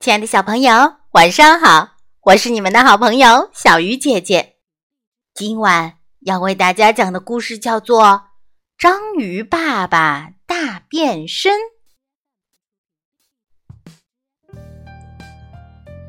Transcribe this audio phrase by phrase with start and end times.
[0.00, 1.96] 亲爱的小朋友，晚上好！
[2.22, 4.54] 我是你们的好朋友小鱼姐姐。
[5.34, 8.02] 今晚要为大家讲的故事叫做
[8.78, 11.52] 《章鱼爸爸大变身》。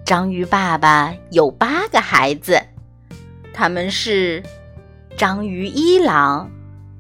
[0.05, 2.65] 章鱼爸爸有八个孩子，
[3.53, 4.41] 他们是
[5.17, 6.49] 章鱼一郎、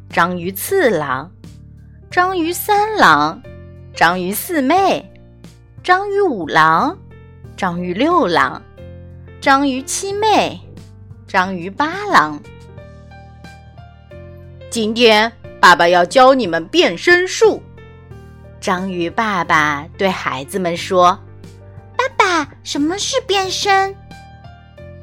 [0.09, 1.31] 章鱼次郎、
[2.11, 3.41] 章鱼三郎、
[3.95, 5.09] 章鱼四妹。
[5.83, 6.95] 章鱼五郎，
[7.57, 8.61] 章鱼六郎，
[9.41, 10.61] 章鱼七妹，
[11.27, 12.39] 章鱼八郎。
[14.69, 17.63] 今天爸爸要教你们变身术。
[18.59, 21.19] 章鱼爸爸对孩子们说
[21.97, 23.95] ：“爸爸，什么是变身？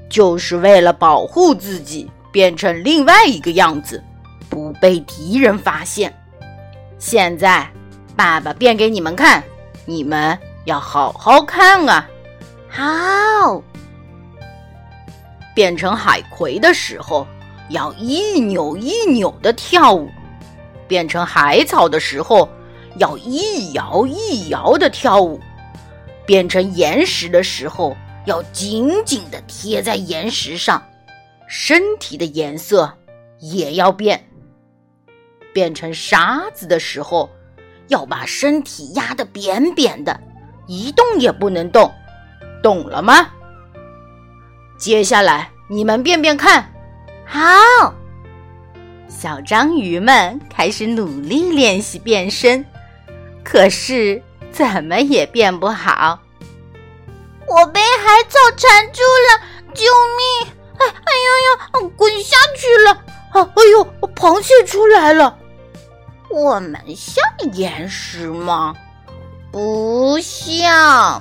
[0.09, 4.01] 就是为了保护自己，变成另外一个样子，
[4.49, 6.17] 不被敌人发现。
[7.01, 7.69] 现在，
[8.15, 9.43] 爸爸变给你们看，
[9.85, 12.07] 你们。”要好好看啊！
[12.69, 13.63] 好，
[15.55, 17.27] 变成海葵的时候
[17.71, 20.07] 要一扭一扭的跳舞；
[20.87, 22.47] 变成海草的时候
[22.97, 25.41] 要一摇一摇的跳舞；
[26.27, 30.83] 变成岩石的时候要紧紧的贴在岩石上，
[31.47, 32.93] 身体的颜色
[33.41, 34.19] 也要变；
[35.55, 37.31] 变成沙子的时候
[37.87, 40.21] 要把身体压得扁扁的。
[40.69, 41.93] 一动也不能动，
[42.63, 43.31] 懂了吗？
[44.79, 46.73] 接下来你们变变看。
[47.27, 47.95] 好，
[49.09, 52.65] 小章鱼们开始努力练习变身，
[53.43, 56.21] 可是怎么也变不好。
[57.47, 59.85] 我被海草缠住了，救
[60.19, 60.53] 命！
[60.79, 62.93] 哎哎呦呦，滚下去了！
[63.33, 65.39] 啊哎呦，螃蟹出来了。
[66.31, 67.25] 我们像
[67.55, 68.75] 岩石吗？
[69.59, 71.21] 不像，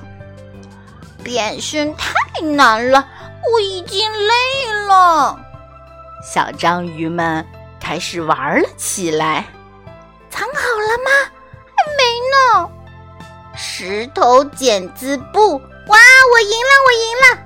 [1.23, 3.03] 变身太难了，
[3.51, 5.39] 我已经累了。
[6.23, 7.43] 小章鱼们
[7.79, 9.43] 开始玩了起来。
[10.29, 11.09] 藏好了吗？
[11.65, 12.03] 还没
[12.61, 12.69] 呢。
[13.55, 15.97] 石头剪子布，哇，
[16.31, 17.39] 我赢了，我赢了！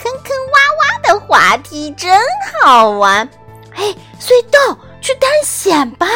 [0.00, 2.16] 坑坑洼洼的滑梯真
[2.62, 3.28] 好玩。
[3.74, 6.06] 哎，隧道，去探险吧。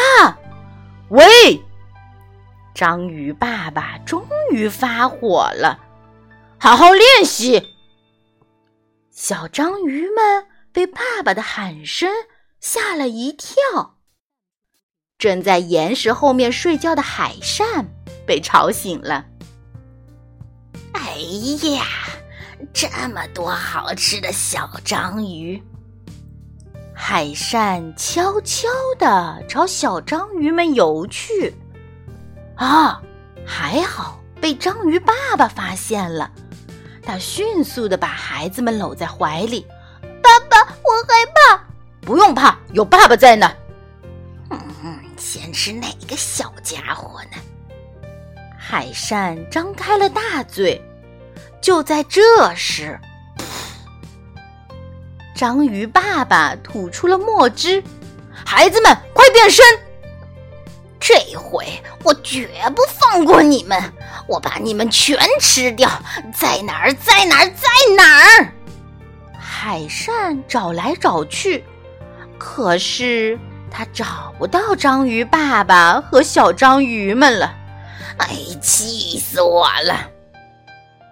[1.09, 1.61] 喂。
[2.73, 5.79] 章鱼爸爸终于发火了，
[6.57, 7.75] 好好练习。
[9.11, 12.09] 小章鱼们被爸爸的喊声
[12.59, 13.53] 吓了一跳。
[15.19, 17.85] 正在岩石后面睡觉的海扇
[18.25, 19.25] 被吵醒了。
[20.93, 21.15] 哎
[21.75, 21.85] 呀，
[22.73, 25.61] 这么多好吃的小章鱼！
[26.95, 28.67] 海扇悄悄
[28.97, 31.53] 地朝小章鱼们游去。
[32.55, 33.01] 啊，
[33.45, 36.29] 还好被章鱼爸爸发现了，
[37.01, 39.65] 他迅速的把孩子们搂在怀里。
[40.21, 41.63] 爸爸，我害怕。
[42.01, 43.51] 不用怕，有爸爸在呢。
[44.49, 44.59] 嗯，
[45.17, 47.37] 先吃哪个小家伙呢？
[48.57, 50.81] 海扇张开了大嘴。
[51.61, 52.21] 就在这
[52.55, 52.99] 时，
[55.33, 57.81] 章鱼爸爸吐出了墨汁。
[58.45, 59.63] 孩子们，快变身！
[61.05, 61.67] 这回
[62.05, 63.77] 我绝不放过你们！
[64.25, 65.89] 我把你们全吃掉！
[66.33, 66.93] 在哪儿？
[66.93, 67.47] 在哪儿？
[67.49, 68.53] 在哪儿？
[69.37, 71.61] 海扇找来找去，
[72.37, 73.37] 可是
[73.69, 77.53] 他找不到章鱼爸爸和小章鱼们了。
[78.19, 78.29] 哎，
[78.61, 80.09] 气死我了！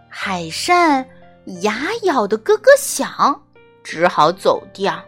[0.08, 1.06] 海扇
[1.64, 3.42] 牙咬得咯咯响，
[3.84, 5.04] 只好走掉。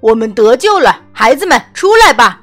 [0.00, 2.41] 我们得救了，孩子们，出来吧！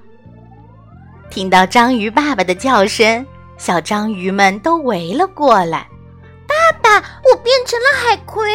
[1.29, 3.25] 听到章鱼爸爸的叫声，
[3.57, 5.87] 小章鱼们都围了过来。
[6.47, 8.49] 爸爸，我变成了海葵，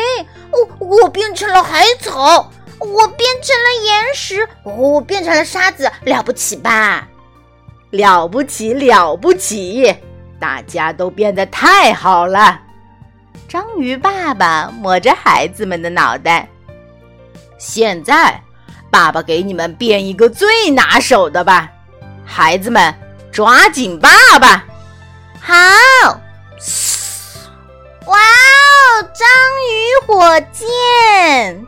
[0.50, 7.06] 我我变成了海草，我变成了岩石，我变成了沙子，了不起吧？
[7.90, 9.94] 了不起了不起！
[10.41, 12.60] 大家都变得太好了。
[13.48, 16.48] 章鱼爸爸摸着孩子们的脑袋。
[17.56, 18.42] 现在，
[18.91, 21.70] 爸爸给你们变一个最拿手的吧。
[22.24, 22.94] 孩子们，
[23.30, 24.09] 抓紧爸
[24.41, 24.65] 爸！
[25.41, 25.54] 好！
[28.06, 29.28] 哇哦，章
[29.71, 31.65] 鱼火箭！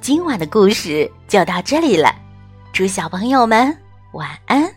[0.00, 2.14] 今晚的故事就到这里了，
[2.72, 3.76] 祝小朋友们
[4.12, 4.73] 晚安。